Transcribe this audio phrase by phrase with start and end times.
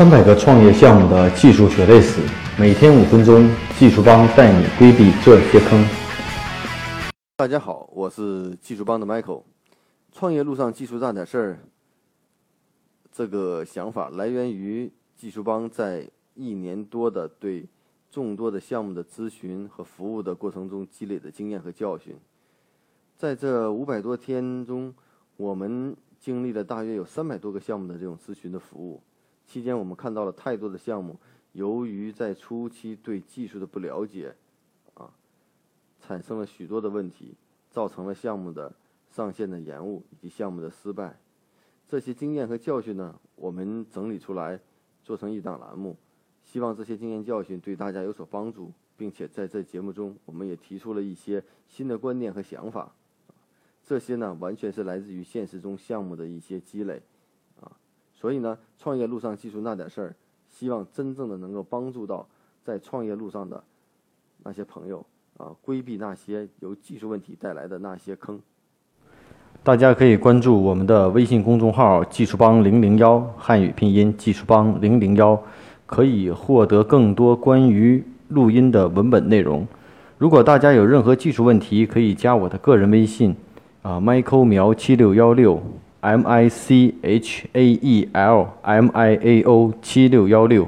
[0.00, 2.22] 三百个创业项目的技术血泪史，
[2.58, 3.46] 每天五分钟，
[3.78, 5.78] 技术帮带你规避这些坑。
[7.36, 9.42] 大家好，我是技术帮的 Michael。
[10.10, 11.58] 创业路上技术大点事儿，
[13.12, 17.66] 这个想法来源于技术帮在一年多的对
[18.10, 22.16] 众多的项目的咨询和服务的过程中积累的经验和教训。
[23.18, 24.94] 在这五百多天中，
[25.36, 29.02] 我们经历了大约有三百多个项目的这种咨询的服务。
[29.50, 31.18] 期间，我们看到了太多的项目，
[31.54, 34.32] 由于在初期对技术的不了解，
[34.94, 35.10] 啊，
[35.98, 37.34] 产生了许多的问题，
[37.68, 38.72] 造成了项目的
[39.10, 41.18] 上线的延误以及项目的失败。
[41.88, 44.60] 这些经验和教训呢，我们整理出来，
[45.02, 45.96] 做成一档栏目，
[46.44, 52.94] 希望这些经验教训对大家有所帮助，并且在这节目中，我们也提出了一些新的观念和想法。
[53.84, 57.02] 这些呢，完全是来自于现实中项目的一些积累。
[58.20, 60.14] 所以呢，创业路上记住那点事儿，
[60.46, 62.26] 希望真正的能够帮助到
[62.62, 63.62] 在创业路上的
[64.42, 65.02] 那些朋友
[65.38, 68.38] 啊，规避那些由技术问题带来的那些坑。
[69.62, 75.42] 大家可以关注我们的微信公众号“技术帮零零幺”汉语拼音“技术帮零零幺”，
[75.86, 79.66] 可以获得更多关于录音的文本内容。
[80.18, 83.34] 如果大家有任何技术问题，可以加我的个人微信
[83.80, 85.62] 啊，Michael 苗七六幺六。
[86.01, 90.67] M I C H A E L M I A O 七六幺六。